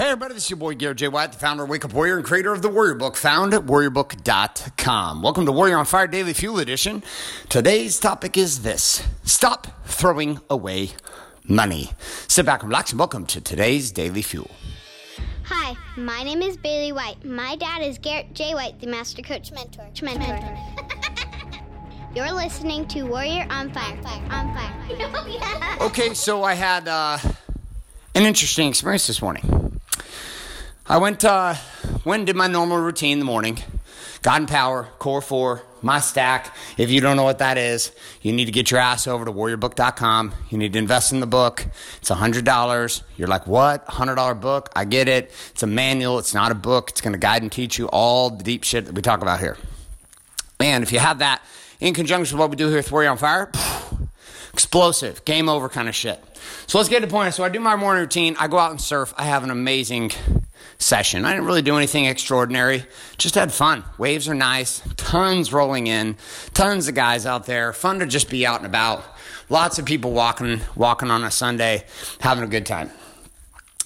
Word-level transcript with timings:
Hey 0.00 0.06
everybody, 0.06 0.32
this 0.32 0.44
is 0.44 0.50
your 0.50 0.56
boy 0.56 0.74
Garrett 0.76 0.96
J. 0.96 1.08
White, 1.08 1.32
the 1.32 1.38
founder 1.38 1.64
of 1.64 1.68
Wake 1.68 1.84
Up 1.84 1.92
Warrior 1.92 2.16
and 2.16 2.24
creator 2.24 2.54
of 2.54 2.62
the 2.62 2.70
Warrior 2.70 2.94
Book, 2.94 3.16
found 3.16 3.52
at 3.52 3.66
warriorbook.com. 3.66 5.20
Welcome 5.20 5.44
to 5.44 5.52
Warrior 5.52 5.76
on 5.76 5.84
Fire 5.84 6.06
Daily 6.06 6.32
Fuel 6.32 6.58
Edition. 6.58 7.02
Today's 7.50 8.00
topic 8.00 8.38
is 8.38 8.62
this 8.62 9.06
Stop 9.24 9.66
throwing 9.84 10.40
away 10.48 10.92
money. 11.46 11.90
Sit 12.28 12.46
back 12.46 12.62
and 12.62 12.70
relax 12.70 12.92
and 12.92 12.98
welcome 12.98 13.26
to 13.26 13.42
today's 13.42 13.90
Daily 13.92 14.22
Fuel. 14.22 14.50
Hi, 15.44 15.76
my 15.98 16.22
name 16.22 16.40
is 16.40 16.56
Bailey 16.56 16.92
White. 16.92 17.22
My 17.22 17.56
dad 17.56 17.82
is 17.82 17.98
Garrett 17.98 18.32
J. 18.32 18.54
White, 18.54 18.80
the 18.80 18.86
Master 18.86 19.20
Coach 19.20 19.52
Mentor. 19.52 19.86
Mentor. 20.02 20.58
You're 22.14 22.32
listening 22.32 22.88
to 22.88 23.02
Warrior 23.02 23.46
on 23.50 23.70
Fire. 23.74 23.98
On 24.30 24.54
Fire. 24.54 25.76
Okay, 25.82 26.14
so 26.14 26.42
I 26.42 26.54
had 26.54 26.88
uh, 26.88 27.18
an 28.14 28.24
interesting 28.24 28.66
experience 28.66 29.06
this 29.06 29.20
morning. 29.20 29.59
I 30.90 30.96
went 30.96 31.24
uh, 31.24 31.54
went 32.04 32.26
did 32.26 32.34
my 32.34 32.48
normal 32.48 32.76
routine 32.78 33.12
in 33.12 33.18
the 33.20 33.24
morning. 33.24 33.60
Got 34.22 34.40
in 34.40 34.46
power, 34.48 34.88
core 34.98 35.22
four, 35.22 35.62
my 35.82 36.00
stack. 36.00 36.52
If 36.78 36.90
you 36.90 37.00
don't 37.00 37.16
know 37.16 37.22
what 37.22 37.38
that 37.38 37.58
is, 37.58 37.92
you 38.22 38.32
need 38.32 38.46
to 38.46 38.50
get 38.50 38.72
your 38.72 38.80
ass 38.80 39.06
over 39.06 39.24
to 39.24 39.30
warriorbook.com. 39.30 40.32
You 40.50 40.58
need 40.58 40.72
to 40.72 40.80
invest 40.80 41.12
in 41.12 41.20
the 41.20 41.28
book. 41.28 41.64
It's 41.98 42.10
$100. 42.10 43.02
You're 43.16 43.28
like, 43.28 43.46
what? 43.46 43.86
$100 43.86 44.40
book? 44.40 44.68
I 44.74 44.84
get 44.84 45.06
it. 45.06 45.30
It's 45.52 45.62
a 45.62 45.68
manual. 45.68 46.18
It's 46.18 46.34
not 46.34 46.50
a 46.50 46.56
book. 46.56 46.90
It's 46.90 47.00
going 47.00 47.12
to 47.12 47.20
guide 47.20 47.42
and 47.42 47.52
teach 47.52 47.78
you 47.78 47.86
all 47.90 48.30
the 48.30 48.42
deep 48.42 48.64
shit 48.64 48.86
that 48.86 48.94
we 48.96 49.00
talk 49.00 49.22
about 49.22 49.38
here. 49.38 49.56
And 50.58 50.82
if 50.82 50.90
you 50.90 50.98
have 50.98 51.20
that 51.20 51.40
in 51.78 51.94
conjunction 51.94 52.36
with 52.36 52.40
what 52.40 52.50
we 52.50 52.56
do 52.56 52.66
here 52.66 52.78
with 52.78 52.90
Warrior 52.90 53.10
on 53.10 53.16
Fire, 53.16 53.52
explosive, 54.52 55.24
game 55.24 55.48
over 55.48 55.68
kind 55.68 55.88
of 55.88 55.94
shit. 55.94 56.20
So 56.66 56.78
let's 56.78 56.90
get 56.90 56.98
to 56.98 57.06
the 57.06 57.12
point. 57.12 57.32
So 57.32 57.44
I 57.44 57.48
do 57.48 57.60
my 57.60 57.76
morning 57.76 58.00
routine. 58.00 58.34
I 58.40 58.48
go 58.48 58.58
out 58.58 58.72
and 58.72 58.80
surf. 58.80 59.14
I 59.16 59.22
have 59.22 59.44
an 59.44 59.50
amazing 59.50 60.10
session. 60.78 61.24
I 61.24 61.32
didn't 61.32 61.46
really 61.46 61.62
do 61.62 61.76
anything 61.76 62.06
extraordinary. 62.06 62.84
Just 63.18 63.34
had 63.34 63.52
fun. 63.52 63.84
Waves 63.98 64.28
are 64.28 64.34
nice. 64.34 64.82
Tons 64.96 65.52
rolling 65.52 65.86
in. 65.86 66.16
Tons 66.54 66.88
of 66.88 66.94
guys 66.94 67.26
out 67.26 67.46
there. 67.46 67.72
Fun 67.72 68.00
to 68.00 68.06
just 68.06 68.30
be 68.30 68.46
out 68.46 68.58
and 68.58 68.66
about. 68.66 69.04
Lots 69.48 69.78
of 69.78 69.84
people 69.84 70.12
walking, 70.12 70.60
walking 70.76 71.10
on 71.10 71.24
a 71.24 71.30
Sunday, 71.30 71.84
having 72.20 72.44
a 72.44 72.46
good 72.46 72.66
time. 72.66 72.90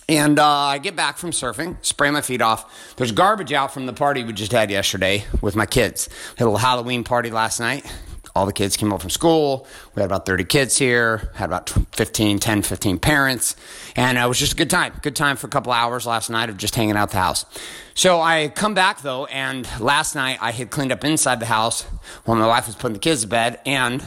And 0.08 0.38
uh, 0.38 0.46
I 0.46 0.78
get 0.78 0.96
back 0.96 1.16
from 1.16 1.30
surfing, 1.30 1.76
spray 1.80 2.10
my 2.10 2.20
feet 2.20 2.42
off. 2.42 2.94
There's 2.96 3.12
garbage 3.12 3.54
out 3.54 3.72
from 3.72 3.86
the 3.86 3.94
party 3.94 4.22
we 4.22 4.34
just 4.34 4.52
had 4.52 4.70
yesterday 4.70 5.24
with 5.40 5.56
my 5.56 5.64
kids. 5.64 6.10
Had 6.36 6.44
a 6.44 6.50
little 6.50 6.58
Halloween 6.58 7.04
party 7.04 7.30
last 7.30 7.58
night 7.58 7.90
all 8.34 8.46
the 8.46 8.52
kids 8.52 8.76
came 8.76 8.90
home 8.90 8.98
from 8.98 9.10
school. 9.10 9.66
We 9.94 10.00
had 10.00 10.06
about 10.10 10.26
30 10.26 10.44
kids 10.44 10.76
here, 10.76 11.30
had 11.34 11.46
about 11.46 11.70
15, 11.92 12.40
10, 12.40 12.62
15 12.62 12.98
parents. 12.98 13.54
And 13.94 14.18
it 14.18 14.26
was 14.26 14.38
just 14.38 14.54
a 14.54 14.56
good 14.56 14.70
time. 14.70 14.92
Good 15.02 15.14
time 15.14 15.36
for 15.36 15.46
a 15.46 15.50
couple 15.50 15.72
hours 15.72 16.04
last 16.04 16.30
night 16.30 16.50
of 16.50 16.56
just 16.56 16.74
hanging 16.74 16.96
out 16.96 17.12
the 17.12 17.18
house. 17.18 17.46
So 17.94 18.20
I 18.20 18.48
come 18.48 18.74
back 18.74 19.02
though, 19.02 19.26
and 19.26 19.68
last 19.80 20.16
night 20.16 20.38
I 20.40 20.50
had 20.50 20.70
cleaned 20.70 20.90
up 20.90 21.04
inside 21.04 21.38
the 21.38 21.46
house 21.46 21.82
while 22.24 22.36
my 22.36 22.46
wife 22.46 22.66
was 22.66 22.74
putting 22.74 22.94
the 22.94 22.98
kids 22.98 23.22
to 23.22 23.28
bed. 23.28 23.60
And 23.64 24.02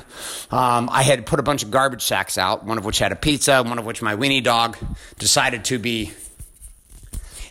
um, 0.52 0.90
I 0.92 1.04
had 1.04 1.26
put 1.26 1.40
a 1.40 1.44
bunch 1.44 1.64
of 1.64 1.72
garbage 1.72 2.04
sacks 2.04 2.38
out, 2.38 2.66
one 2.66 2.78
of 2.78 2.84
which 2.84 3.00
had 3.00 3.14
a 3.14 3.16
pizza, 3.16 3.64
one 3.64 3.80
of 3.80 3.86
which 3.86 4.02
my 4.02 4.16
weenie 4.16 4.44
dog 4.44 4.78
decided 5.18 5.64
to 5.66 5.80
be 5.80 6.12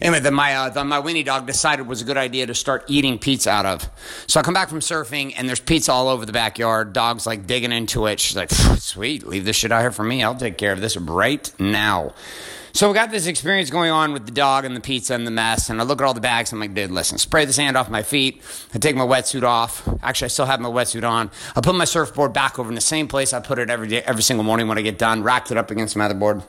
Anyway, 0.01 0.21
then 0.21 0.35
my 0.35 0.55
uh, 0.55 0.85
my 0.85 1.01
weenie 1.01 1.25
dog 1.25 1.47
decided 1.47 1.83
it 1.83 1.89
was 1.89 2.03
a 2.03 2.05
good 2.05 2.17
idea 2.17 2.47
to 2.47 2.55
start 2.55 2.85
eating 2.89 3.19
pizza 3.19 3.51
out 3.51 3.67
of. 3.67 3.89
So 4.27 4.41
I 4.41 4.43
come 4.43 4.55
back 4.55 4.69
from 4.69 4.81
surfing 4.81 5.35
and 5.37 5.49
there's 5.49 5.61
pizza 5.61 5.93
all 5.93 6.09
over 6.09 6.27
the 6.27 6.33
backyard. 6.33 6.93
Dog's 6.93 7.27
like 7.27 7.47
digging 7.47 7.73
into 7.73 8.07
it. 8.07 8.21
She's 8.21 8.37
like, 8.37 8.51
"Sweet, 8.51 9.27
leave 9.27 9.45
this 9.45 9.57
shit 9.57 9.73
out 9.73 9.81
here 9.81 9.93
for 9.93 10.05
me. 10.05 10.23
I'll 10.23 10.35
take 10.35 10.59
care 10.59 10.73
of 10.73 10.81
this 10.81 10.97
right 10.97 11.51
now." 11.59 12.13
So 12.77 12.89
we 12.89 12.95
got 12.95 13.11
this 13.11 13.27
experience 13.27 13.71
going 13.71 13.91
on 13.91 14.13
with 14.13 14.27
the 14.27 14.33
dog 14.33 14.67
and 14.67 14.77
the 14.77 14.81
pizza 14.81 15.15
and 15.15 15.27
the 15.27 15.31
mess. 15.31 15.71
And 15.71 15.81
I 15.81 15.85
look 15.85 16.03
at 16.03 16.07
all 16.07 16.13
the 16.13 16.21
bags. 16.21 16.53
I'm 16.53 16.61
like, 16.61 16.75
dude, 16.75 16.91
listen, 16.91 17.17
spray 17.17 17.47
the 17.47 17.53
sand 17.55 17.75
off 17.75 17.89
my 17.89 18.03
feet. 18.03 18.43
I 18.75 18.79
take 18.79 18.95
my 18.95 19.07
wetsuit 19.07 19.45
off. 19.45 19.89
Actually, 20.03 20.27
I 20.27 20.29
still 20.29 20.45
have 20.45 20.61
my 20.61 20.69
wetsuit 20.69 21.09
on. 21.09 21.31
I 21.57 21.63
put 21.63 21.75
my 21.75 21.87
surfboard 21.87 22.35
back 22.35 22.59
over 22.59 22.69
in 22.69 22.75
the 22.75 22.83
same 22.83 23.09
place 23.09 23.33
I 23.33 23.41
put 23.41 23.59
it 23.59 23.71
every 23.71 23.89
day, 23.89 24.03
every 24.03 24.23
single 24.23 24.45
morning 24.45 24.69
when 24.69 24.77
I 24.77 24.83
get 24.83 24.99
done. 24.99 25.23
Racked 25.23 25.51
it 25.51 25.57
up 25.57 25.71
against 25.71 25.97
my 25.97 26.07
motherboard. 26.07 26.43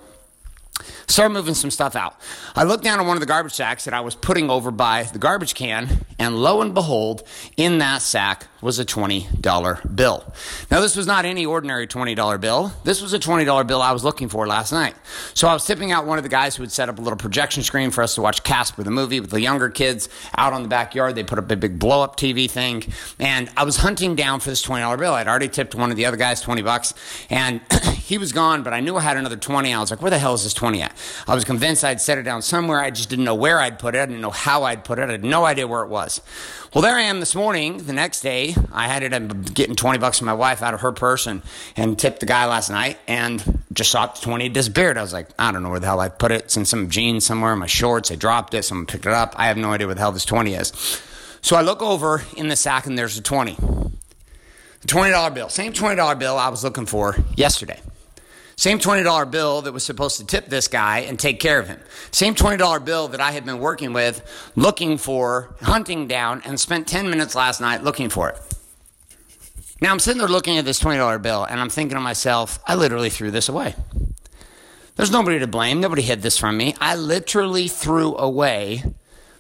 Started 1.10 1.34
moving 1.34 1.54
some 1.54 1.72
stuff 1.72 1.96
out. 1.96 2.20
I 2.54 2.64
looked 2.64 2.84
down 2.84 3.00
at 3.00 3.06
one 3.06 3.16
of 3.16 3.22
the 3.22 3.28
garbage 3.28 3.54
sacks 3.54 3.86
that 3.86 3.94
I 3.94 4.02
was 4.02 4.14
putting 4.14 4.50
over 4.50 4.72
by 4.72 5.04
the 5.04 5.20
garbage 5.20 5.56
can, 5.56 6.06
and 6.20 6.36
lo 6.36 6.62
and 6.62 6.74
behold, 6.74 7.24
in 7.56 7.78
that 7.78 8.02
sack 8.02 8.48
was 8.62 8.78
a 8.78 8.86
$20 8.86 9.96
bill. 9.96 10.34
Now, 10.70 10.82
this 10.82 10.98
was 10.98 11.08
not 11.08 11.24
any 11.26 11.46
ordinary 11.46 11.88
$20 11.88 12.42
bill. 12.42 12.74
This 12.84 13.02
was 13.02 13.14
a 13.14 13.20
$20 13.20 13.68
bill 13.68 13.82
I 13.82 13.92
was 13.94 14.04
looking 14.04 14.28
for 14.28 14.48
last 14.48 14.72
night. 14.72 14.96
So 15.34 15.48
I 15.48 15.54
was 15.54 15.66
tipping 15.66 15.92
out 15.92 16.06
one 16.06 16.18
of 16.18 16.24
the 16.24 16.30
guys 16.30 16.56
who 16.56 16.64
had 16.64 16.72
set 16.72 16.90
up 16.90 17.00
a 17.00 17.02
little 17.02 17.18
projection 17.18 17.64
screen 17.64 17.92
for 17.92 18.04
us 18.04 18.16
to 18.16 18.22
watch 18.22 18.44
Casper 18.44 18.84
the 18.84 18.92
movie 18.92 19.20
with 19.20 19.30
the 19.30 19.40
younger 19.40 19.70
kids 19.70 20.10
out 20.38 20.54
on 20.54 20.64
the 20.64 20.70
backyard. 20.70 21.16
They 21.16 21.24
put 21.24 21.40
up 21.40 21.50
a 21.50 21.56
big 21.56 21.80
blow 21.80 22.02
up 22.02 22.18
TV 22.18 22.50
thing. 22.50 22.84
And 23.20 23.50
I 23.56 23.64
was 23.64 23.78
hunting 23.78 24.16
down 24.16 24.40
for 24.40 24.50
this 24.50 24.66
$20 24.66 24.98
bill. 25.00 25.14
I'd 25.14 25.28
already 25.28 25.50
tipped 25.50 25.76
one 25.76 25.92
of 25.92 25.98
the 25.98 26.06
other 26.06 26.18
guys 26.18 26.42
20 26.42 26.62
bucks, 26.64 26.94
and 27.30 27.62
he 27.94 28.18
was 28.18 28.34
gone, 28.34 28.64
but 28.64 28.74
I 28.74 28.80
knew 28.82 28.98
I 28.98 29.02
had 29.02 29.18
another 29.18 29.38
20. 29.38 29.74
I 29.74 29.80
was 29.80 29.92
like, 29.92 30.02
where 30.02 30.12
the 30.12 30.20
hell 30.20 30.34
is 30.34 30.44
this 30.44 30.54
20 30.54 30.82
at? 30.82 30.97
I 31.28 31.36
was 31.36 31.44
convinced 31.44 31.84
I'd 31.84 32.02
set 32.02 32.18
it 32.18 32.24
down 32.24 32.42
somewhere. 32.42 32.80
I 32.80 32.92
just 32.92 33.10
didn't 33.10 33.26
know 33.26 33.36
where 33.36 33.60
I'd 33.60 33.80
put 33.80 33.96
it. 33.96 34.00
I 34.00 34.06
didn't 34.06 34.22
know 34.22 34.32
how 34.32 34.64
I'd 34.64 34.84
put 34.84 35.00
it. 35.00 35.10
I 35.10 35.12
had 35.12 35.24
no 35.24 35.46
idea 35.46 35.68
where 35.68 35.84
it 35.84 35.90
was. 35.90 36.22
Well, 36.74 36.82
there 36.82 36.96
I 36.96 37.02
am 37.02 37.20
this 37.20 37.34
morning, 37.34 37.78
the 37.78 37.94
next 37.94 38.22
day. 38.22 38.54
I 38.72 38.88
had 38.88 39.04
it, 39.04 39.14
I'm 39.14 39.42
getting 39.42 39.76
20 39.76 40.00
bucks 40.00 40.20
from 40.20 40.26
my 40.26 40.34
wife 40.34 40.62
out 40.62 40.74
of 40.74 40.82
her 40.82 40.92
purse 40.92 41.26
and, 41.26 41.42
and 41.76 41.98
tipped 41.98 42.20
the 42.20 42.26
guy 42.26 42.46
last 42.46 42.70
night 42.70 43.00
and 43.08 43.64
just 43.74 43.92
saw 43.92 44.08
the 44.08 44.20
20 44.22 44.50
disappeared. 44.50 44.98
I 44.98 45.02
was 45.02 45.14
like, 45.14 45.30
I 45.40 45.52
don't 45.52 45.64
know 45.64 45.70
where 45.70 45.80
the 45.80 45.88
hell 45.88 46.00
I 46.00 46.10
put 46.10 46.32
it. 46.32 46.44
It's 46.44 46.58
in 46.58 46.66
some 46.66 46.90
jeans 46.90 47.26
somewhere 47.26 47.54
in 47.54 47.60
my 47.60 47.68
shorts. 47.68 48.12
I 48.12 48.16
dropped 48.16 48.54
it. 48.54 48.64
Someone 48.64 48.86
picked 48.86 49.06
it 49.06 49.14
up. 49.14 49.34
I 49.38 49.48
have 49.48 49.58
no 49.58 49.72
idea 49.72 49.88
where 49.88 49.96
the 49.96 50.02
hell 50.02 50.12
this 50.12 50.26
20 50.26 50.54
is. 50.54 51.02
So 51.42 51.56
I 51.56 51.62
look 51.62 51.82
over 51.82 52.24
in 52.36 52.50
the 52.50 52.56
sack 52.56 52.86
and 52.86 52.98
there's 52.98 53.18
a 53.18 53.22
20. 53.22 53.56
The 54.82 54.88
$20 54.88 55.34
bill. 55.34 55.50
Same 55.50 55.74
$20 55.74 56.20
bill 56.20 56.38
I 56.38 56.50
was 56.50 56.64
looking 56.64 56.86
for 56.86 57.16
yesterday. 57.36 57.80
Same 58.58 58.80
$20 58.80 59.30
bill 59.30 59.62
that 59.62 59.72
was 59.72 59.86
supposed 59.86 60.18
to 60.18 60.26
tip 60.26 60.48
this 60.48 60.68
guy 60.68 61.00
and 61.02 61.20
take 61.20 61.40
care 61.40 61.60
of 61.60 61.68
him. 61.68 61.80
Same 62.10 62.34
$20 62.34 62.84
bill 62.84 63.08
that 63.10 63.22
I 63.22 63.32
had 63.32 63.46
been 63.46 63.60
working 63.60 63.94
with, 63.94 64.52
looking 64.56 64.98
for, 64.98 65.56
hunting 65.62 66.08
down, 66.08 66.42
and 66.44 66.60
spent 66.60 66.88
10 66.88 67.08
minutes 67.08 67.36
last 67.36 67.62
night 67.62 67.84
looking 67.84 68.10
for 68.10 68.30
it. 68.30 68.40
Now 69.80 69.92
I'm 69.92 70.00
sitting 70.00 70.18
there 70.18 70.28
looking 70.28 70.58
at 70.58 70.66
this 70.66 70.80
$20 70.80 71.22
bill 71.22 71.44
and 71.44 71.60
I'm 71.60 71.70
thinking 71.70 71.96
to 71.96 72.02
myself, 72.02 72.58
I 72.66 72.74
literally 72.74 73.12
threw 73.12 73.30
this 73.30 73.48
away. 73.48 73.76
There's 74.96 75.12
nobody 75.12 75.38
to 75.38 75.46
blame. 75.46 75.80
Nobody 75.80 76.02
hid 76.02 76.24
this 76.24 76.40
from 76.40 76.58
me. 76.58 76.74
I 76.82 76.96
literally 76.96 77.68
threw 77.68 78.16
away 78.18 78.82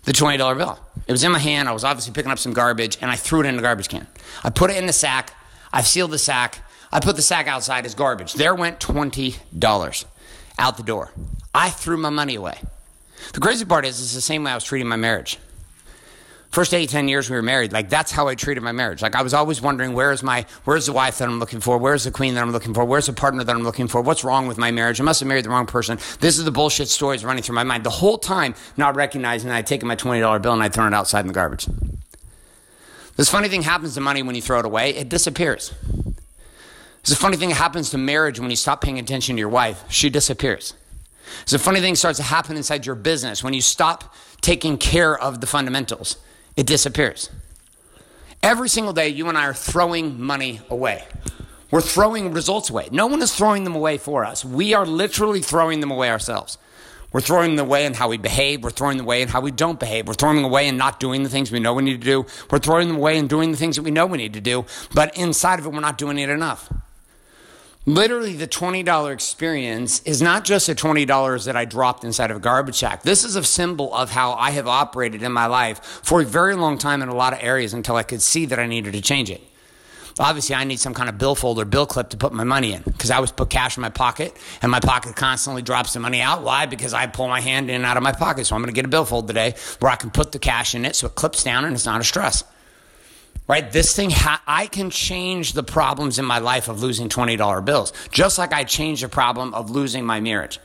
the 0.03 0.11
$20 0.11 0.57
bill. 0.57 0.77
It 1.07 1.11
was 1.11 1.23
in 1.23 1.31
my 1.31 1.39
hand. 1.39 1.67
I 1.67 1.71
was 1.71 1.83
obviously 1.83 2.13
picking 2.13 2.31
up 2.31 2.37
some 2.37 2.53
garbage 2.53 2.99
and 3.01 3.09
I 3.09 3.15
threw 3.15 3.39
it 3.39 3.47
in 3.47 3.55
the 3.55 3.63
garbage 3.63 3.89
can. 3.89 4.05
I 4.43 4.51
put 4.51 4.69
it 4.69 4.77
in 4.77 4.85
the 4.85 4.93
sack. 4.93 5.33
I've 5.73 5.87
sealed 5.87 6.11
the 6.11 6.19
sack. 6.19 6.59
I 6.91 6.99
put 6.99 7.15
the 7.15 7.21
sack 7.21 7.47
outside 7.47 7.85
as 7.85 7.95
garbage. 7.95 8.33
There 8.33 8.55
went 8.55 8.79
$20 8.79 10.05
out 10.59 10.77
the 10.77 10.83
door. 10.83 11.11
I 11.53 11.69
threw 11.69 11.97
my 11.97 12.09
money 12.09 12.35
away. 12.35 12.59
The 13.33 13.39
crazy 13.39 13.65
part 13.65 13.85
is, 13.85 13.99
it's 13.99 14.13
the 14.13 14.21
same 14.21 14.43
way 14.43 14.51
I 14.51 14.55
was 14.55 14.63
treating 14.63 14.87
my 14.87 14.95
marriage. 14.95 15.39
First 16.49 16.73
eight, 16.73 16.89
ten 16.89 17.09
years 17.09 17.29
we 17.29 17.35
were 17.35 17.41
married, 17.41 17.73
like 17.73 17.89
that's 17.89 18.11
how 18.11 18.29
I 18.29 18.35
treated 18.35 18.63
my 18.63 18.71
marriage. 18.71 19.01
Like 19.01 19.15
I 19.15 19.21
was 19.21 19.33
always 19.33 19.61
wondering, 19.61 19.93
where's 19.93 20.23
my, 20.23 20.45
where's 20.63 20.85
the 20.85 20.93
wife 20.93 21.17
that 21.17 21.27
I'm 21.27 21.39
looking 21.39 21.59
for? 21.59 21.77
Where's 21.77 22.05
the 22.05 22.11
queen 22.11 22.35
that 22.35 22.41
I'm 22.41 22.51
looking 22.51 22.73
for? 22.73 22.85
Where's 22.85 23.07
the 23.07 23.13
partner 23.13 23.43
that 23.43 23.53
I'm 23.53 23.63
looking 23.63 23.87
for? 23.87 24.01
What's 24.01 24.23
wrong 24.23 24.47
with 24.47 24.57
my 24.57 24.71
marriage? 24.71 25.01
I 25.01 25.03
must 25.03 25.19
have 25.19 25.27
married 25.27 25.43
the 25.45 25.49
wrong 25.49 25.65
person. 25.65 25.97
This 26.21 26.39
is 26.39 26.45
the 26.45 26.51
bullshit 26.51 26.87
stories 26.87 27.25
running 27.25 27.43
through 27.43 27.55
my 27.55 27.63
mind 27.63 27.83
the 27.83 27.89
whole 27.89 28.17
time, 28.17 28.55
not 28.77 28.95
recognizing 28.95 29.51
I'd 29.51 29.67
taken 29.67 29.87
my 29.89 29.97
$20 29.97 30.41
bill 30.41 30.53
and 30.53 30.63
I'd 30.63 30.73
thrown 30.73 30.93
it 30.93 30.95
outside 30.95 31.21
in 31.21 31.27
the 31.27 31.33
garbage. 31.33 31.67
This 33.17 33.29
funny 33.29 33.49
thing 33.49 33.63
happens 33.63 33.93
to 33.95 34.01
money 34.01 34.23
when 34.23 34.35
you 34.35 34.41
throw 34.41 34.59
it 34.59 34.65
away, 34.65 34.91
it 34.91 35.09
disappears. 35.09 35.73
It's 37.07 37.13
a 37.13 37.15
funny 37.15 37.37
thing 37.37 37.47
that 37.47 37.55
happens 37.55 37.91
to 37.91 37.97
marriage 37.97 38.37
when 38.37 38.49
you 38.49 38.57
stop 38.57 38.81
paying 38.81 38.99
attention 38.99 39.37
to 39.37 39.39
your 39.39 39.47
wife. 39.47 39.81
She 39.87 40.09
disappears. 40.09 40.73
It's 41.43 41.53
a 41.53 41.57
funny 41.57 41.79
thing 41.79 41.95
starts 41.95 42.17
to 42.17 42.23
happen 42.23 42.57
inside 42.57 42.85
your 42.85 42.95
business 42.95 43.41
when 43.41 43.53
you 43.53 43.61
stop 43.61 44.13
taking 44.41 44.77
care 44.77 45.17
of 45.17 45.39
the 45.39 45.47
fundamentals. 45.47 46.17
It 46.57 46.67
disappears. 46.67 47.29
Every 48.43 48.67
single 48.67 48.91
day, 48.91 49.07
you 49.07 49.29
and 49.29 49.37
I 49.37 49.45
are 49.45 49.53
throwing 49.53 50.21
money 50.21 50.59
away. 50.69 51.05
We're 51.71 51.79
throwing 51.79 52.33
results 52.33 52.69
away. 52.69 52.89
No 52.91 53.07
one 53.07 53.21
is 53.21 53.33
throwing 53.33 53.63
them 53.63 53.73
away 53.73 53.97
for 53.97 54.25
us. 54.25 54.43
We 54.43 54.73
are 54.73 54.85
literally 54.85 55.39
throwing 55.39 55.79
them 55.79 55.91
away 55.91 56.09
ourselves. 56.09 56.57
We're 57.13 57.21
throwing 57.21 57.55
them 57.55 57.67
away 57.67 57.85
in 57.85 57.93
how 57.93 58.09
we 58.09 58.17
behave. 58.17 58.65
We're 58.65 58.69
throwing 58.69 58.97
them 58.97 59.05
away 59.05 59.21
in 59.21 59.29
how 59.29 59.39
we 59.39 59.51
don't 59.51 59.79
behave. 59.79 60.09
We're 60.09 60.13
throwing 60.13 60.35
them 60.35 60.43
away 60.45 60.67
in 60.67 60.75
not 60.75 60.99
doing 60.99 61.23
the 61.23 61.29
things 61.29 61.53
we 61.53 61.61
know 61.61 61.73
we 61.73 61.83
need 61.83 62.01
to 62.01 62.05
do. 62.05 62.25
We're 62.51 62.59
throwing 62.59 62.89
them 62.89 62.97
away 62.97 63.17
in 63.17 63.27
doing 63.27 63.51
the 63.51 63.57
things 63.57 63.77
that 63.77 63.83
we 63.83 63.91
know 63.91 64.05
we 64.05 64.17
need 64.17 64.33
to 64.33 64.41
do. 64.41 64.65
But 64.93 65.15
inside 65.17 65.59
of 65.59 65.65
it, 65.65 65.71
we're 65.71 65.79
not 65.79 65.97
doing 65.97 66.17
it 66.19 66.29
enough. 66.29 66.69
Literally, 67.87 68.33
the 68.33 68.49
$20 68.49 69.13
experience 69.13 70.01
is 70.01 70.21
not 70.21 70.43
just 70.43 70.67
the 70.67 70.75
$20 70.75 71.45
that 71.45 71.55
I 71.55 71.63
dropped 71.63 72.03
inside 72.03 72.31
of 72.31 72.35
a 72.35 72.39
garbage 72.41 72.75
sack. 72.75 73.03
This 73.03 73.23
is 73.23 73.37
a 73.37 73.43
symbol 73.45 73.95
of 73.95 74.11
how 74.11 74.33
I 74.33 74.51
have 74.51 74.67
operated 74.67 75.23
in 75.23 75.31
my 75.31 75.45
life 75.45 75.81
for 76.03 76.19
a 76.19 76.25
very 76.25 76.53
long 76.53 76.77
time 76.77 77.01
in 77.01 77.07
a 77.07 77.15
lot 77.15 77.31
of 77.31 77.39
areas 77.41 77.73
until 77.73 77.95
I 77.95 78.03
could 78.03 78.21
see 78.21 78.45
that 78.47 78.59
I 78.59 78.67
needed 78.67 78.91
to 78.91 78.99
change 78.99 79.31
it. 79.31 79.41
Obviously, 80.19 80.53
I 80.53 80.65
need 80.65 80.81
some 80.81 80.93
kind 80.93 81.07
of 81.07 81.17
billfold 81.17 81.59
or 81.59 81.63
bill 81.63 81.85
clip 81.85 82.09
to 82.09 82.17
put 82.17 82.33
my 82.33 82.43
money 82.43 82.73
in 82.73 82.81
because 82.81 83.09
I 83.09 83.15
always 83.15 83.31
put 83.31 83.49
cash 83.49 83.77
in 83.77 83.81
my 83.81 83.89
pocket 83.89 84.35
and 84.61 84.69
my 84.69 84.81
pocket 84.81 85.15
constantly 85.15 85.61
drops 85.61 85.93
the 85.93 86.01
money 86.01 86.19
out. 86.19 86.43
Why? 86.43 86.65
Because 86.65 86.93
I 86.93 87.07
pull 87.07 87.29
my 87.29 87.39
hand 87.39 87.69
in 87.69 87.77
and 87.77 87.85
out 87.85 87.95
of 87.95 88.03
my 88.03 88.11
pocket. 88.11 88.47
So 88.47 88.55
I'm 88.57 88.61
going 88.61 88.73
to 88.73 88.75
get 88.75 88.83
a 88.83 88.89
billfold 88.89 89.27
today 89.27 89.55
where 89.79 89.93
I 89.93 89.95
can 89.95 90.11
put 90.11 90.33
the 90.33 90.39
cash 90.39 90.75
in 90.75 90.83
it 90.83 90.97
so 90.97 91.07
it 91.07 91.15
clips 91.15 91.41
down 91.41 91.63
and 91.63 91.73
it's 91.73 91.85
not 91.85 92.01
a 92.01 92.03
stress. 92.03 92.43
Right? 93.47 93.71
This 93.71 93.95
thing, 93.95 94.09
ha- 94.09 94.43
I 94.45 94.67
can 94.67 94.89
change 94.89 95.53
the 95.53 95.63
problems 95.63 96.19
in 96.19 96.25
my 96.25 96.39
life 96.39 96.67
of 96.67 96.81
losing 96.81 97.07
$20 97.07 97.63
bills, 97.63 97.93
just 98.11 98.37
like 98.37 98.51
I 98.51 98.65
changed 98.65 99.03
the 99.03 99.09
problem 99.09 99.53
of 99.53 99.69
losing 99.69 100.05
my 100.05 100.19
marriage 100.19 100.59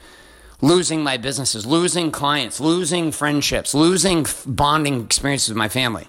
losing 0.63 1.03
my 1.03 1.17
businesses, 1.17 1.67
losing 1.67 2.11
clients, 2.13 2.61
losing 2.61 3.11
friendships, 3.11 3.75
losing 3.75 4.25
bonding 4.47 5.03
experiences 5.03 5.49
with 5.49 5.59
my 5.59 5.69
family 5.69 6.07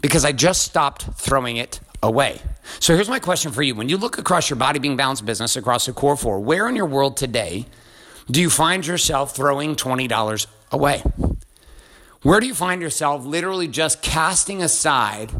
because 0.00 0.24
I 0.24 0.32
just 0.32 0.62
stopped 0.62 1.02
throwing 1.16 1.56
it 1.56 1.80
away. 2.02 2.40
So 2.78 2.94
here's 2.94 3.08
my 3.08 3.18
question 3.18 3.52
for 3.52 3.62
you. 3.62 3.74
When 3.74 3.88
you 3.88 3.98
look 3.98 4.16
across 4.16 4.48
your 4.48 4.56
body 4.56 4.78
being 4.78 4.96
balanced 4.96 5.26
business, 5.26 5.56
across 5.56 5.86
the 5.86 5.92
core 5.92 6.16
four, 6.16 6.40
where 6.40 6.68
in 6.68 6.76
your 6.76 6.86
world 6.86 7.16
today 7.16 7.66
do 8.30 8.40
you 8.40 8.48
find 8.48 8.86
yourself 8.86 9.34
throwing 9.34 9.74
$20 9.74 10.46
away? 10.70 11.02
Where 12.22 12.38
do 12.38 12.46
you 12.46 12.54
find 12.54 12.80
yourself 12.80 13.24
literally 13.24 13.66
just 13.66 14.02
casting 14.02 14.62
aside 14.62 15.32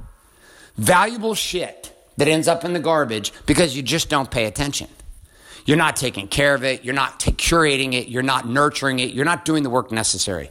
valuable 0.80 1.34
shit 1.34 1.92
that 2.16 2.26
ends 2.26 2.48
up 2.48 2.64
in 2.64 2.72
the 2.72 2.80
garbage 2.80 3.32
because 3.46 3.76
you 3.76 3.82
just 3.82 4.08
don't 4.08 4.30
pay 4.30 4.46
attention? 4.46 4.88
You're 5.66 5.76
not 5.76 5.94
taking 5.94 6.26
care 6.26 6.54
of 6.54 6.64
it. 6.64 6.84
You're 6.84 6.94
not 6.94 7.20
t- 7.20 7.32
curating 7.32 7.92
it. 7.92 8.08
You're 8.08 8.22
not 8.22 8.48
nurturing 8.48 8.98
it. 8.98 9.12
You're 9.12 9.26
not 9.26 9.44
doing 9.44 9.62
the 9.62 9.70
work 9.70 9.92
necessary. 9.92 10.50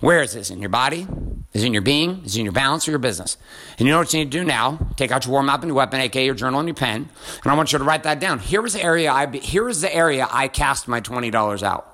Where 0.00 0.20
is 0.20 0.34
this? 0.34 0.50
In 0.50 0.60
your 0.60 0.68
body? 0.68 1.06
Is 1.52 1.62
it 1.62 1.66
in 1.66 1.72
your 1.72 1.82
being? 1.82 2.22
Is 2.24 2.36
it 2.36 2.40
in 2.40 2.44
your 2.44 2.52
balance 2.52 2.86
or 2.86 2.90
your 2.90 2.98
business? 2.98 3.36
And 3.78 3.86
you 3.86 3.94
know 3.94 3.98
what 3.98 4.12
you 4.12 4.18
need 4.18 4.32
to 4.32 4.38
do 4.38 4.44
now? 4.44 4.78
Take 4.96 5.10
out 5.10 5.24
your 5.24 5.32
warm 5.32 5.48
up 5.48 5.60
and 5.62 5.68
your 5.68 5.76
weapon, 5.76 6.00
aka 6.00 6.24
your 6.24 6.34
journal 6.34 6.60
and 6.60 6.68
your 6.68 6.74
pen, 6.74 7.08
and 7.42 7.52
I 7.52 7.54
want 7.54 7.72
you 7.72 7.78
to 7.78 7.84
write 7.84 8.02
that 8.02 8.20
down. 8.20 8.40
Here 8.40 8.64
is 8.66 8.72
the 8.74 8.82
area 8.82 9.12
I 9.12 9.26
here 9.36 9.68
is 9.68 9.80
the 9.80 9.94
area 9.94 10.26
I 10.30 10.48
cast 10.48 10.88
my 10.88 11.00
twenty 11.00 11.30
dollars 11.30 11.62
out. 11.62 11.88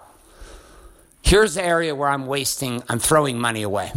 Here's 1.22 1.54
the 1.54 1.64
area 1.64 1.94
where 1.94 2.08
I'm 2.08 2.26
wasting, 2.26 2.82
I'm 2.88 2.98
throwing 2.98 3.38
money 3.38 3.62
away. 3.62 3.92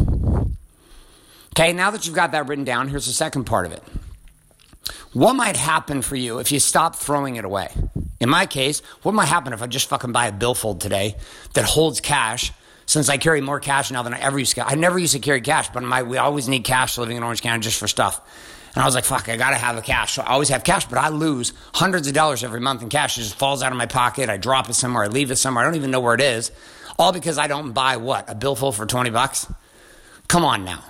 Okay, 1.54 1.72
now 1.74 1.90
that 1.90 2.06
you've 2.06 2.14
got 2.14 2.32
that 2.32 2.48
written 2.48 2.64
down, 2.64 2.88
here's 2.88 3.06
the 3.06 3.12
second 3.12 3.44
part 3.44 3.66
of 3.66 3.72
it. 3.72 3.82
What 5.12 5.34
might 5.34 5.56
happen 5.56 6.00
for 6.00 6.16
you 6.16 6.38
if 6.38 6.50
you 6.50 6.58
stop 6.58 6.96
throwing 6.96 7.36
it 7.36 7.44
away? 7.44 7.68
In 8.20 8.30
my 8.30 8.46
case, 8.46 8.80
what 9.02 9.14
might 9.14 9.26
happen 9.26 9.52
if 9.52 9.60
I 9.60 9.66
just 9.66 9.88
fucking 9.90 10.12
buy 10.12 10.28
a 10.28 10.32
billfold 10.32 10.80
today 10.80 11.16
that 11.52 11.64
holds 11.64 12.00
cash? 12.00 12.52
Since 12.86 13.08
I 13.08 13.18
carry 13.18 13.40
more 13.40 13.60
cash 13.60 13.90
now 13.90 14.02
than 14.02 14.14
I 14.14 14.20
ever 14.20 14.38
used 14.38 14.54
to, 14.54 14.66
I 14.66 14.74
never 14.74 14.98
used 14.98 15.12
to 15.12 15.18
carry 15.18 15.40
cash, 15.40 15.68
but 15.70 15.82
my, 15.82 16.02
we 16.02 16.16
always 16.16 16.48
need 16.48 16.64
cash 16.64 16.96
living 16.98 17.16
in 17.16 17.22
Orange 17.22 17.42
County 17.42 17.60
just 17.60 17.78
for 17.78 17.86
stuff. 17.86 18.20
And 18.74 18.82
I 18.82 18.86
was 18.86 18.94
like, 18.94 19.04
fuck, 19.04 19.28
I 19.28 19.36
gotta 19.36 19.56
have 19.56 19.76
a 19.76 19.82
cash. 19.82 20.14
So 20.14 20.22
I 20.22 20.28
always 20.32 20.48
have 20.48 20.64
cash, 20.64 20.86
but 20.86 20.98
I 20.98 21.08
lose 21.10 21.52
hundreds 21.74 22.08
of 22.08 22.14
dollars 22.14 22.42
every 22.42 22.60
month 22.60 22.80
in 22.82 22.88
cash. 22.88 23.18
It 23.18 23.22
just 23.22 23.34
falls 23.34 23.62
out 23.62 23.70
of 23.70 23.78
my 23.78 23.86
pocket. 23.86 24.30
I 24.30 24.38
drop 24.38 24.70
it 24.70 24.74
somewhere. 24.74 25.04
I 25.04 25.08
leave 25.08 25.30
it 25.30 25.36
somewhere. 25.36 25.62
I 25.62 25.66
don't 25.66 25.76
even 25.76 25.90
know 25.90 26.00
where 26.00 26.14
it 26.14 26.22
is. 26.22 26.50
All 26.98 27.12
because 27.12 27.36
I 27.36 27.46
don't 27.46 27.72
buy 27.72 27.98
what? 27.98 28.30
A 28.30 28.34
billfold 28.34 28.76
for 28.76 28.86
20 28.86 29.10
bucks? 29.10 29.46
Come 30.28 30.44
on 30.44 30.64
now. 30.64 30.82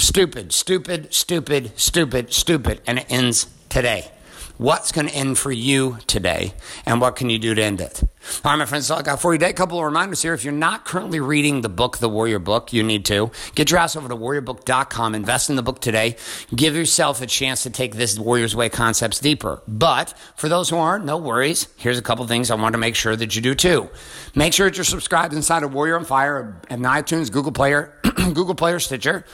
Stupid, 0.00 0.50
stupid, 0.50 1.12
stupid, 1.12 1.78
stupid, 1.78 2.32
stupid. 2.32 2.80
And 2.86 3.00
it 3.00 3.06
ends 3.10 3.48
today. 3.68 4.10
What's 4.56 4.92
going 4.92 5.08
to 5.08 5.14
end 5.14 5.36
for 5.36 5.52
you 5.52 5.98
today, 6.06 6.54
and 6.86 7.02
what 7.02 7.16
can 7.16 7.28
you 7.28 7.38
do 7.38 7.54
to 7.54 7.62
end 7.62 7.82
it? 7.82 8.02
All 8.44 8.50
right, 8.52 8.56
my 8.56 8.66
friends, 8.66 8.86
so 8.86 8.96
I 8.96 9.02
got 9.02 9.20
for 9.20 9.32
you 9.32 9.38
today 9.38 9.50
a 9.50 9.54
couple 9.54 9.78
of 9.78 9.84
reminders 9.84 10.20
here. 10.20 10.34
If 10.34 10.44
you're 10.44 10.52
not 10.52 10.84
currently 10.84 11.20
reading 11.20 11.62
the 11.62 11.70
book, 11.70 11.98
The 11.98 12.08
Warrior 12.08 12.38
Book, 12.38 12.70
you 12.70 12.82
need 12.82 13.06
to. 13.06 13.30
Get 13.54 13.70
your 13.70 13.80
ass 13.80 13.96
over 13.96 14.08
to 14.08 14.16
warriorbook.com, 14.16 15.14
invest 15.14 15.48
in 15.48 15.56
the 15.56 15.62
book 15.62 15.80
today, 15.80 16.16
give 16.54 16.74
yourself 16.76 17.22
a 17.22 17.26
chance 17.26 17.62
to 17.62 17.70
take 17.70 17.94
this 17.94 18.18
Warrior's 18.18 18.54
Way 18.54 18.68
concepts 18.68 19.20
deeper. 19.20 19.62
But 19.66 20.12
for 20.36 20.50
those 20.50 20.68
who 20.68 20.76
aren't, 20.76 21.06
no 21.06 21.16
worries. 21.16 21.68
Here's 21.76 21.98
a 21.98 22.02
couple 22.02 22.26
things 22.26 22.50
I 22.50 22.56
want 22.56 22.74
to 22.74 22.78
make 22.78 22.94
sure 22.94 23.16
that 23.16 23.34
you 23.34 23.40
do 23.40 23.54
too. 23.54 23.88
Make 24.34 24.52
sure 24.52 24.68
that 24.68 24.76
you're 24.76 24.84
subscribed 24.84 25.32
inside 25.32 25.62
of 25.62 25.72
Warrior 25.72 25.96
on 25.96 26.04
Fire 26.04 26.60
and 26.68 26.84
iTunes, 26.84 27.32
Google 27.32 27.52
Player, 27.52 27.94
Google 28.16 28.54
Player, 28.54 28.78
Stitcher. 28.80 29.24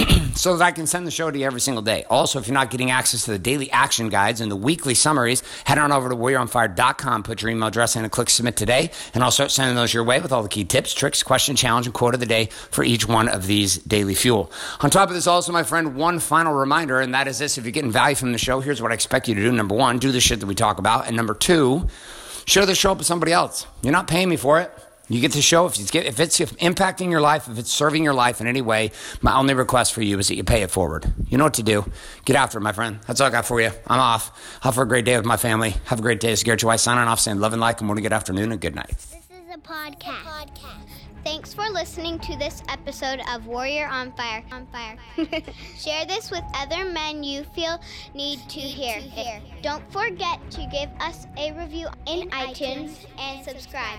so 0.34 0.56
that 0.56 0.64
I 0.64 0.72
can 0.72 0.86
send 0.86 1.06
the 1.06 1.10
show 1.10 1.30
to 1.30 1.38
you 1.38 1.46
every 1.46 1.60
single 1.60 1.82
day. 1.82 2.04
Also, 2.08 2.38
if 2.38 2.46
you're 2.46 2.54
not 2.54 2.70
getting 2.70 2.90
access 2.90 3.24
to 3.24 3.32
the 3.32 3.38
daily 3.38 3.70
action 3.70 4.08
guides 4.08 4.40
and 4.40 4.50
the 4.50 4.56
weekly 4.56 4.94
summaries, 4.94 5.42
head 5.64 5.78
on 5.78 5.92
over 5.92 6.08
to 6.08 6.16
warrioronfire.com, 6.16 7.22
put 7.22 7.42
your 7.42 7.50
email 7.50 7.68
address 7.68 7.96
in, 7.96 8.02
and 8.02 8.12
click 8.12 8.19
submit 8.28 8.56
today, 8.56 8.90
and 9.14 9.24
I'll 9.24 9.30
start 9.30 9.50
sending 9.50 9.76
those 9.76 9.94
your 9.94 10.04
way 10.04 10.20
with 10.20 10.32
all 10.32 10.42
the 10.42 10.48
key 10.48 10.64
tips, 10.64 10.92
tricks, 10.92 11.22
question, 11.22 11.56
challenge, 11.56 11.86
and 11.86 11.94
quote 11.94 12.14
of 12.14 12.20
the 12.20 12.26
day 12.26 12.46
for 12.70 12.84
each 12.84 13.08
one 13.08 13.28
of 13.28 13.46
these 13.46 13.78
daily 13.78 14.14
fuel. 14.14 14.52
On 14.80 14.90
top 14.90 15.08
of 15.08 15.14
this, 15.14 15.26
also, 15.26 15.52
my 15.52 15.62
friend, 15.62 15.96
one 15.96 16.18
final 16.18 16.52
reminder, 16.52 17.00
and 17.00 17.14
that 17.14 17.28
is 17.28 17.38
this 17.38 17.56
if 17.56 17.64
you're 17.64 17.72
getting 17.72 17.90
value 17.90 18.16
from 18.16 18.32
the 18.32 18.38
show, 18.38 18.60
here's 18.60 18.82
what 18.82 18.90
I 18.90 18.94
expect 18.94 19.28
you 19.28 19.34
to 19.34 19.40
do. 19.40 19.52
Number 19.52 19.74
one, 19.74 19.98
do 19.98 20.12
the 20.12 20.20
shit 20.20 20.40
that 20.40 20.46
we 20.46 20.54
talk 20.54 20.78
about. 20.78 21.06
And 21.06 21.16
number 21.16 21.34
two, 21.34 21.86
share 22.44 22.66
the 22.66 22.74
show 22.74 22.92
up 22.92 22.98
with 22.98 23.06
somebody 23.06 23.32
else. 23.32 23.66
You're 23.82 23.92
not 23.92 24.08
paying 24.08 24.28
me 24.28 24.36
for 24.36 24.60
it. 24.60 24.70
You 25.10 25.20
get 25.20 25.32
to 25.32 25.42
show 25.42 25.66
if 25.66 25.76
it's, 25.76 25.92
if 25.92 26.20
it's 26.20 26.38
impacting 26.38 27.10
your 27.10 27.20
life, 27.20 27.48
if 27.48 27.58
it's 27.58 27.72
serving 27.72 28.04
your 28.04 28.14
life 28.14 28.40
in 28.40 28.46
any 28.46 28.62
way, 28.62 28.92
my 29.20 29.36
only 29.36 29.54
request 29.54 29.92
for 29.92 30.02
you 30.02 30.16
is 30.20 30.28
that 30.28 30.36
you 30.36 30.44
pay 30.44 30.62
it 30.62 30.70
forward. 30.70 31.12
You 31.28 31.36
know 31.36 31.42
what 31.44 31.54
to 31.54 31.64
do. 31.64 31.84
Get 32.24 32.36
after 32.36 32.58
it, 32.58 32.60
my 32.60 32.70
friend. 32.70 33.00
That's 33.08 33.20
all 33.20 33.26
I 33.26 33.30
got 33.30 33.44
for 33.44 33.60
you. 33.60 33.72
I'm 33.88 33.98
off. 33.98 34.60
Have 34.62 34.78
a 34.78 34.86
great 34.86 35.04
day 35.04 35.16
with 35.16 35.26
my 35.26 35.36
family. 35.36 35.74
Have 35.86 35.98
a 35.98 36.02
great 36.02 36.20
day. 36.20 36.30
It's 36.30 36.44
Garrett 36.44 36.62
White 36.62 36.78
signing 36.78 37.08
off 37.08 37.18
saying 37.18 37.40
love 37.40 37.52
and 37.52 37.60
light. 37.60 37.78
Good 37.78 37.86
morning, 37.86 38.04
good 38.04 38.12
afternoon, 38.12 38.52
and 38.52 38.60
good 38.60 38.76
night. 38.76 38.90
This 38.90 39.14
is 39.14 39.52
a 39.52 39.58
podcast. 39.58 40.22
podcast. 40.22 40.90
Thanks 41.24 41.52
for 41.52 41.68
listening 41.68 42.20
to 42.20 42.38
this 42.38 42.62
episode 42.68 43.20
of 43.32 43.48
Warrior 43.48 43.88
on 43.88 44.12
Fire. 44.12 44.44
On 44.52 44.64
Fire. 44.68 44.96
Share 45.76 46.06
this 46.06 46.30
with 46.30 46.44
other 46.54 46.84
men 46.84 47.24
you 47.24 47.42
feel 47.52 47.80
need 48.14 48.38
to 48.48 48.60
hear. 48.60 49.02
Don't 49.60 49.82
forget 49.92 50.38
to 50.52 50.66
give 50.70 50.88
us 51.00 51.26
a 51.36 51.52
review 51.52 51.88
in, 52.06 52.22
in 52.22 52.30
iTunes, 52.30 52.54
iTunes 52.54 53.06
and 53.18 53.44
subscribe. 53.44 53.98